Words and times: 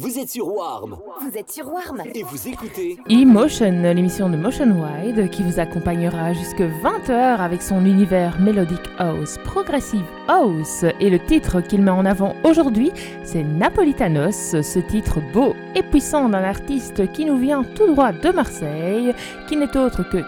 Vous 0.00 0.18
êtes 0.18 0.30
sur 0.30 0.48
Warm. 0.48 0.96
Vous 1.20 1.38
êtes 1.38 1.52
sur 1.52 1.70
Warm. 1.70 2.02
Et 2.14 2.22
vous 2.22 2.48
écoutez 2.48 2.96
E-Motion, 3.10 3.82
l'émission 3.82 4.30
de 4.30 4.36
Motion 4.38 4.74
Wide 4.80 5.28
qui 5.28 5.42
vous 5.42 5.60
accompagnera 5.60 6.32
jusque 6.32 6.62
20h 6.62 7.36
avec 7.36 7.60
son 7.60 7.84
univers 7.84 8.40
Melodic 8.40 8.80
House, 8.98 9.36
Progressive 9.44 10.06
House. 10.26 10.86
Et 11.00 11.10
le 11.10 11.18
titre 11.18 11.60
qu'il 11.60 11.82
met 11.82 11.90
en 11.90 12.06
avant 12.06 12.34
aujourd'hui, 12.44 12.90
c'est 13.24 13.42
Napolitanos, 13.42 14.62
ce 14.62 14.78
titre 14.78 15.20
beau 15.34 15.54
et 15.74 15.82
puissant 15.82 16.30
d'un 16.30 16.44
artiste 16.44 17.12
qui 17.12 17.26
nous 17.26 17.36
vient 17.36 17.62
tout 17.62 17.88
droit 17.88 18.12
de 18.12 18.30
Marseille, 18.30 19.12
qui 19.48 19.56
n'est 19.58 19.76
autre 19.76 20.02
que 20.08 20.24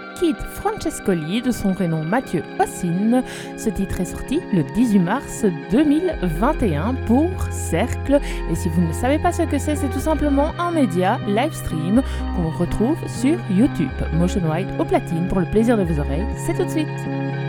Francescoli, 0.54 1.42
de 1.42 1.50
son 1.50 1.72
vrai 1.72 1.88
nom 1.88 2.04
Mathieu 2.04 2.42
Ossine. 2.60 3.22
Ce 3.56 3.68
titre 3.70 4.00
est 4.00 4.06
sorti 4.06 4.40
le 4.52 4.62
18 4.74 4.98
mars 5.00 5.44
2021 5.70 6.94
pour 7.06 7.30
Cercle. 7.50 8.20
Et 8.50 8.54
si 8.54 8.68
vous 8.68 8.82
ne 8.82 8.92
savez 8.92 9.18
pas 9.18 9.32
ce 9.32 9.42
que 9.42 9.58
c'est, 9.58 9.76
c'est 9.76 9.90
tout 9.90 10.00
simplement 10.00 10.52
un 10.58 10.70
média 10.70 11.18
live 11.26 11.52
stream 11.52 12.02
qu'on 12.36 12.50
retrouve 12.50 12.98
sur 13.08 13.38
YouTube. 13.50 13.88
Motion 14.14 14.42
White 14.48 14.68
au 14.78 14.84
platine 14.84 15.26
pour 15.28 15.40
le 15.40 15.46
plaisir 15.46 15.76
de 15.76 15.82
vos 15.82 16.00
oreilles. 16.00 16.26
C'est 16.46 16.54
tout 16.54 16.64
de 16.64 16.70
suite. 16.70 17.41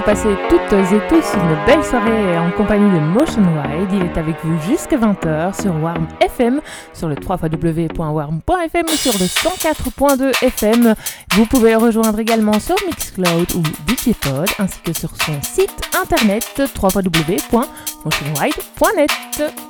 Vous 0.00 0.06
passez 0.06 0.34
toutes 0.48 0.72
et 0.72 1.00
tous 1.08 1.24
une 1.34 1.56
belle 1.66 1.84
soirée 1.84 2.38
en 2.38 2.50
compagnie 2.52 2.90
de 2.90 3.00
Motion 3.00 3.42
Wide. 3.42 3.92
Il 3.92 4.02
est 4.02 4.16
avec 4.16 4.36
vous 4.42 4.58
jusqu'à 4.62 4.96
20h 4.96 5.60
sur 5.60 5.76
Warm 5.82 6.08
FM, 6.20 6.62
sur 6.94 7.08
le 7.08 7.16
www.warm.fm 7.16 8.86
ou 8.86 8.96
sur 8.96 9.12
le 9.12 9.26
104.2 9.26 10.42
FM. 10.42 10.94
Vous 11.34 11.44
pouvez 11.44 11.74
rejoindre 11.74 12.18
également 12.18 12.58
sur 12.58 12.76
Mixcloud 12.86 13.52
ou 13.56 13.62
Dipod 13.86 14.48
ainsi 14.58 14.80
que 14.80 14.94
sur 14.94 15.10
son 15.10 15.34
site 15.42 15.90
internet 16.00 16.62
www.motionwide.net. 16.82 19.69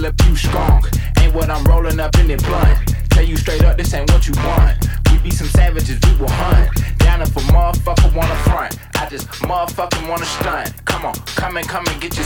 Le 0.00 0.10
Pew 0.12 0.34
skunk. 0.34 0.88
Ain't 1.20 1.34
what 1.34 1.50
I'm 1.50 1.62
rolling 1.64 2.00
up 2.00 2.16
in 2.18 2.28
the 2.28 2.36
blunt. 2.36 2.94
Tell 3.10 3.22
you 3.22 3.36
straight 3.36 3.62
up, 3.64 3.76
this 3.76 3.92
ain't 3.92 4.10
what 4.10 4.26
you 4.26 4.32
want. 4.46 4.88
We 5.10 5.18
be 5.18 5.30
some 5.30 5.48
savages, 5.48 5.98
we 6.06 6.16
will 6.16 6.30
hunt. 6.30 6.70
Down 6.98 7.20
if 7.20 7.36
a 7.36 7.40
motherfucker 7.40 8.14
wanna 8.14 8.34
front. 8.48 8.78
I 8.94 9.06
just 9.10 9.28
motherfucking 9.44 10.08
wanna 10.08 10.24
stunt. 10.24 10.72
Come 10.86 11.04
on, 11.04 11.12
come 11.36 11.58
and 11.58 11.68
come 11.68 11.86
and 11.88 12.00
get 12.00 12.16
your 12.16 12.24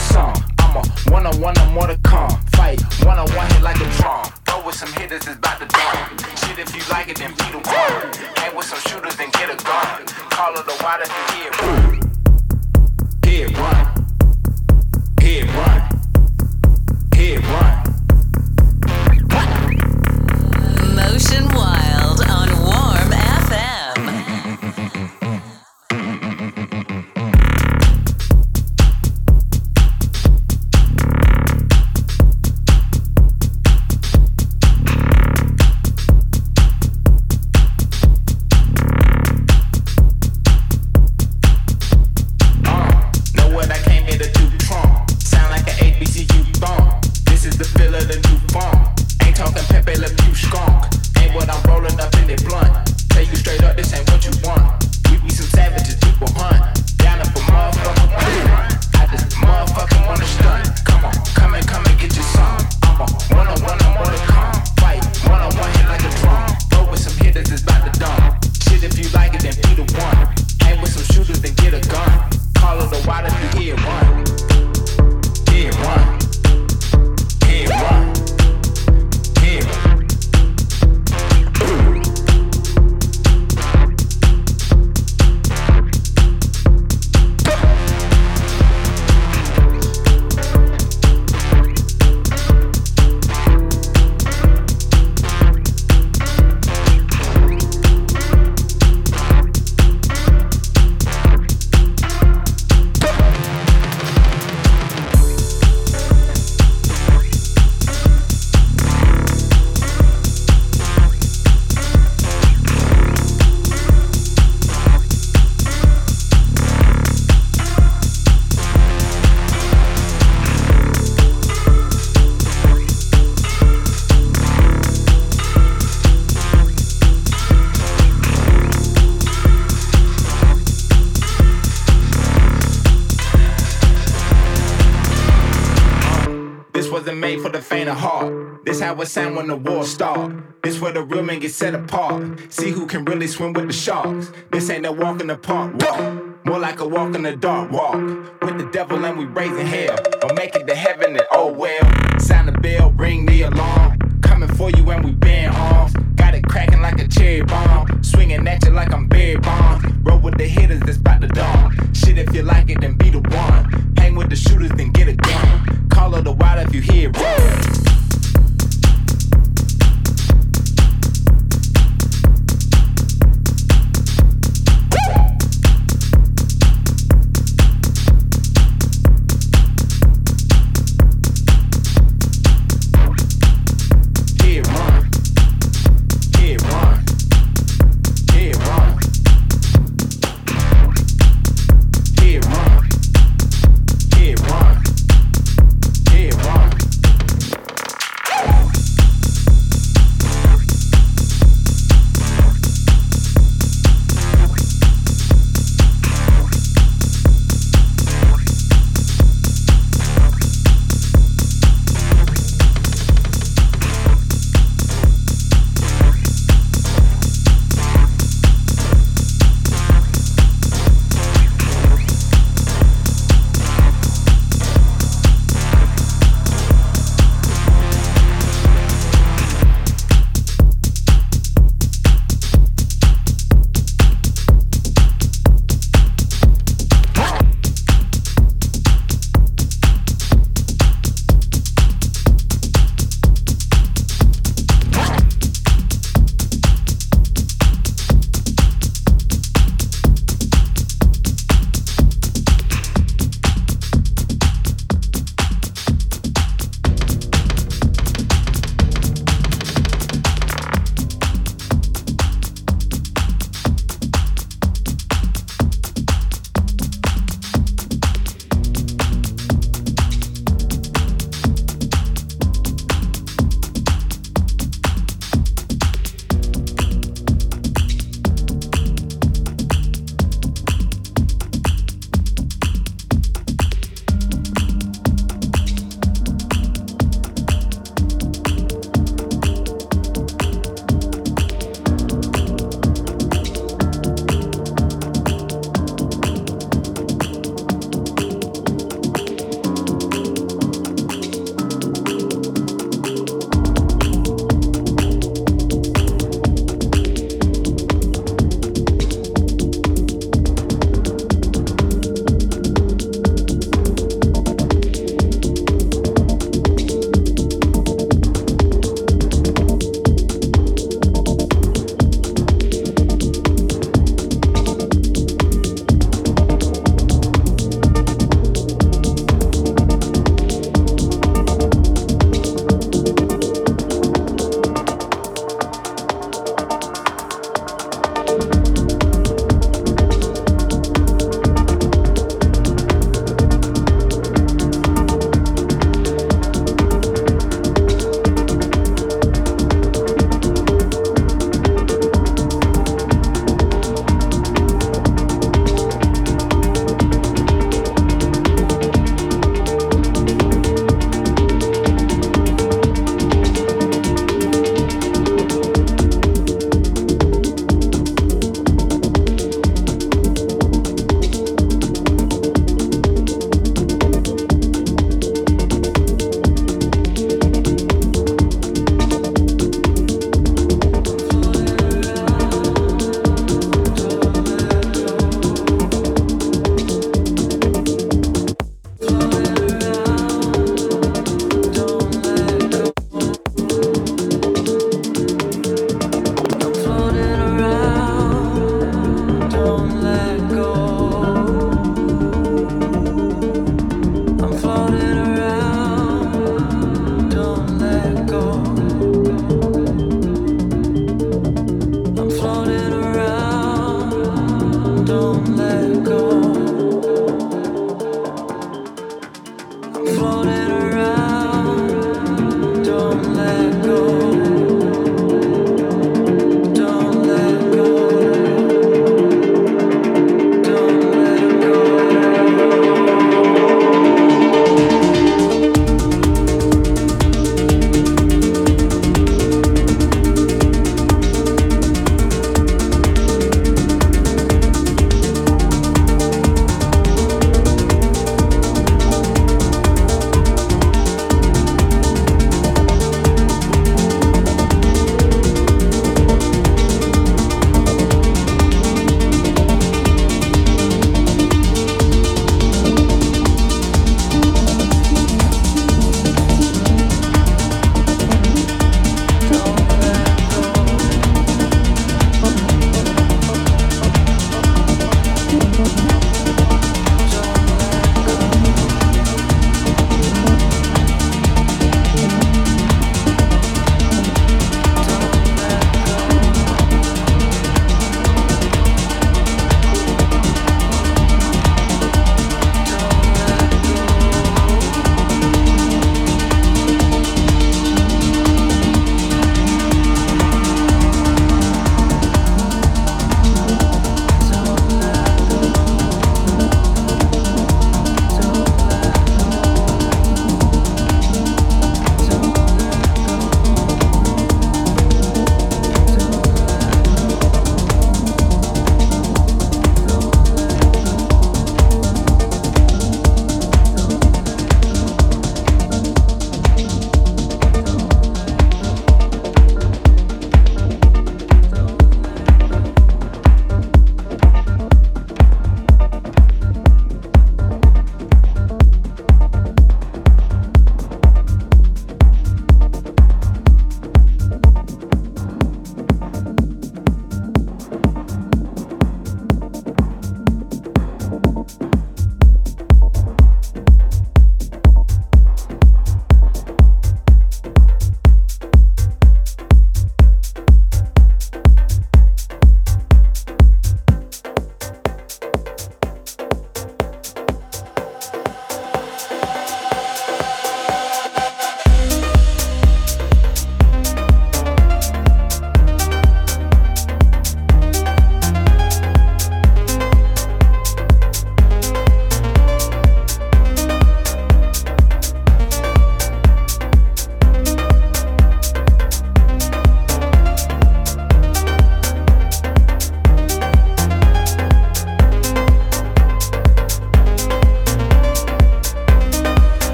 how 138.85 139.01
it 139.01 139.07
sound 139.07 139.35
when 139.35 139.47
the 139.47 139.55
war 139.55 139.83
start. 139.83 140.31
This 140.61 140.79
where 140.79 140.91
the 140.91 141.01
real 141.01 141.23
men 141.23 141.39
get 141.39 141.51
set 141.51 141.73
apart. 141.73 142.53
See 142.53 142.69
who 142.69 142.85
can 142.85 143.03
really 143.05 143.25
swim 143.25 143.51
with 143.53 143.65
the 143.65 143.73
sharks. 143.73 144.31
This 144.51 144.69
ain't 144.69 144.83
no 144.83 144.91
walk 144.91 145.21
in 145.21 145.27
the 145.27 145.35
park 145.35 145.73
walk. 145.81 146.45
More 146.45 146.59
like 146.59 146.79
a 146.79 146.87
walk 146.87 147.15
in 147.15 147.23
the 147.23 147.35
dark 147.35 147.71
walk. 147.71 147.95
With 148.43 148.59
the 148.59 148.69
devil 148.71 149.03
and 149.03 149.17
we 149.17 149.25
raising 149.25 149.65
hell. 149.65 149.97
Or 150.21 150.35
make 150.35 150.55
it 150.55 150.67
to 150.67 150.75
heaven 150.75 151.13
and 151.13 151.25
oh 151.31 151.51
well. 151.51 152.19
Sound 152.19 152.47
the 152.47 152.51
bell, 152.51 152.91
ring 152.91 153.25
the 153.25 153.41
alarm. 153.43 154.21
Coming 154.21 154.49
for 154.49 154.69
you 154.69 154.87
and 154.91 155.03
we 155.03 155.13
bend 155.13 155.55
arms. 155.55 155.93
Got 156.15 156.35
it 156.35 156.47
cracking 156.47 156.81
like 156.81 157.01
a 157.01 157.07
cherry 157.07 157.41
bomb. 157.41 158.03
Swinging 158.03 158.47
at 158.47 158.63
you 158.65 158.71
like 158.71 158.93
I'm 158.93 159.07
Barry 159.07 159.37
Bonds. 159.37 159.83
Roll 160.03 160.19
with 160.19 160.37
the 160.37 160.45
hitters 160.45 160.81
that's 160.81 160.97
about 160.97 161.21
to 161.21 161.27
dawn. 161.27 161.71
Shit, 161.95 162.19
if 162.19 162.35
you 162.35 162.43
like 162.43 162.69
it, 162.69 162.81
then 162.81 162.93
be 162.93 163.09
the 163.09 163.21
one. 163.21 163.95
Hang 163.97 164.13
with 164.13 164.29
the 164.29 164.35
shooters, 164.35 164.69
then 164.77 164.91
get 164.91 165.07
a 165.07 165.15
gun. 165.15 165.87
Call 165.89 166.13
it 166.13 166.23
the 166.23 166.33
wild 166.33 166.67
if 166.67 166.75
you 166.75 166.81
hear 166.81 167.09
it. 167.11 168.04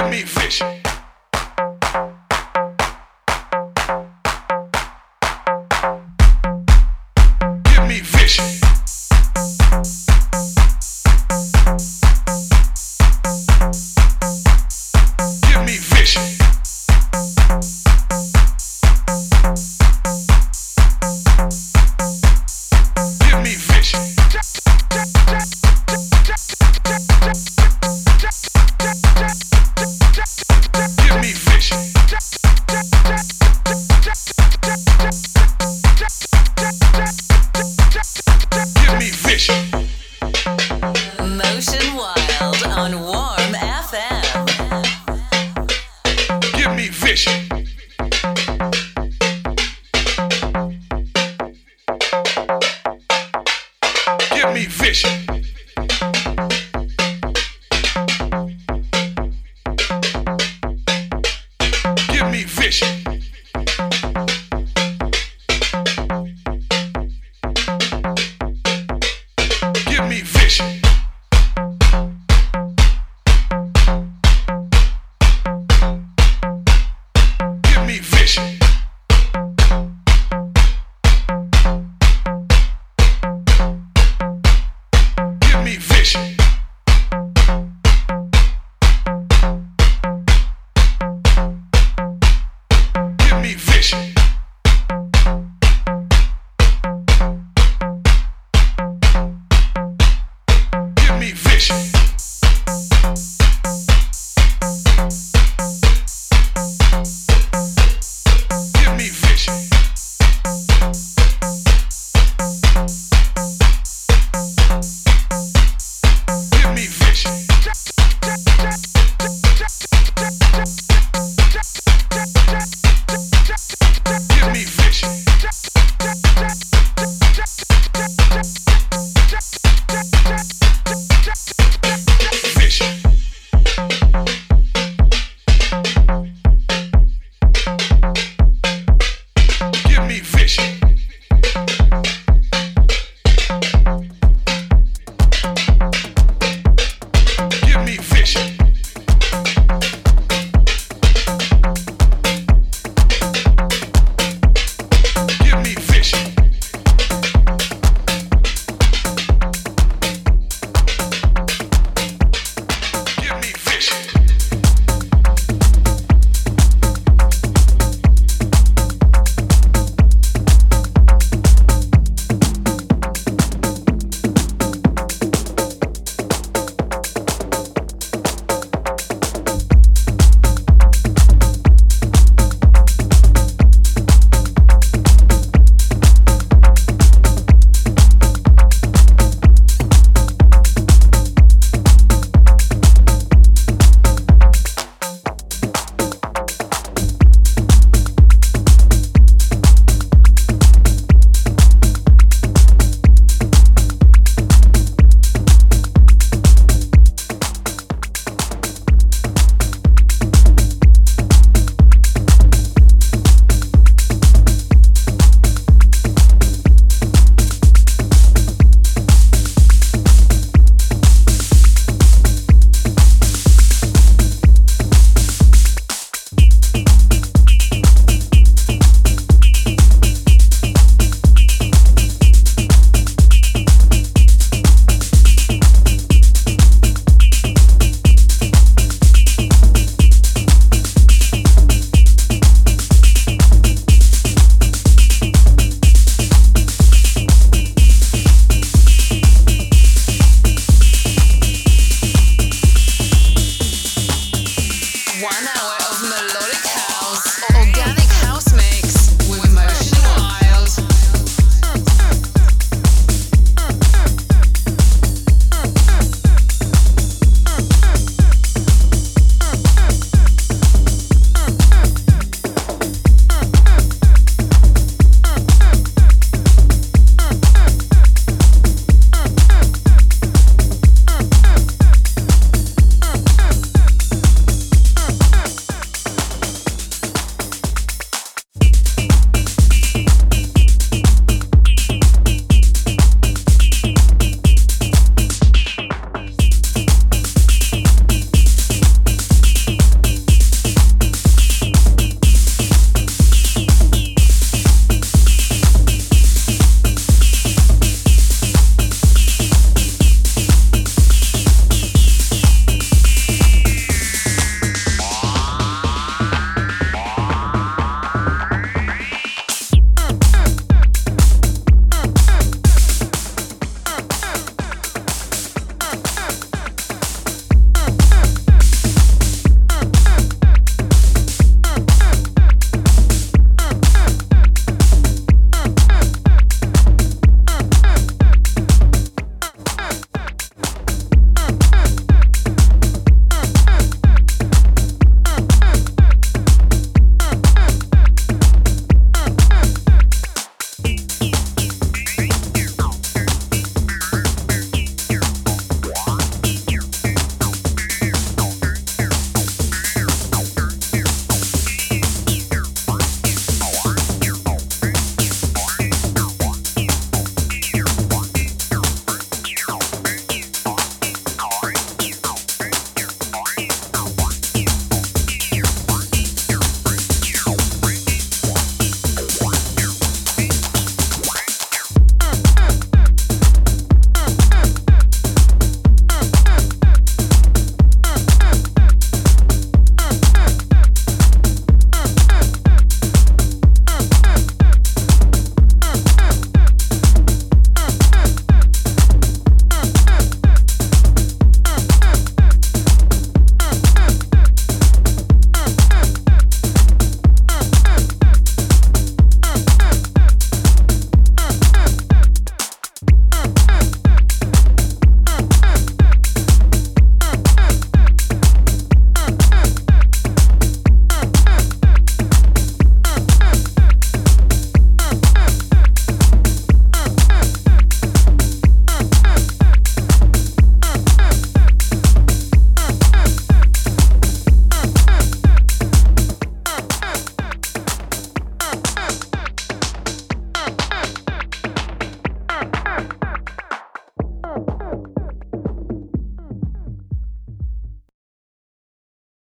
give 0.00 0.10
me 0.10 0.22
fish. 0.22 0.79